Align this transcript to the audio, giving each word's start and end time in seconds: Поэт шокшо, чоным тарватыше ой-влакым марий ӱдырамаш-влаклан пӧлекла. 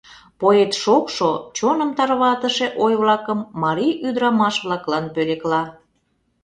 Поэт 0.41 0.71
шокшо, 0.83 1.31
чоным 1.57 1.89
тарватыше 1.97 2.67
ой-влакым 2.83 3.39
марий 3.63 3.93
ӱдырамаш-влаклан 4.07 5.05
пӧлекла. 5.13 5.63